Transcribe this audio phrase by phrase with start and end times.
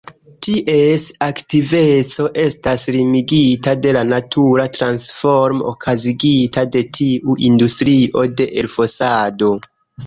[0.45, 9.55] Ties aktiveco estas limigita de la natura transformo okazigita de tiu industrio de elfosado.